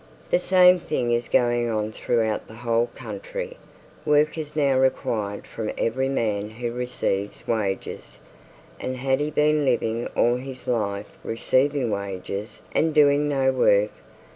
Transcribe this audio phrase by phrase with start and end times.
[0.31, 3.55] 'The same thing is going on throughout the whole country!'
[4.03, 8.17] 'Work is now required from every man who receives wages!'
[8.79, 13.91] and had he been living all his life receiving wages and doing no work?